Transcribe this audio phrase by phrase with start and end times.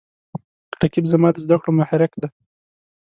[0.81, 2.27] رقیب زما د زده کړو محرک دی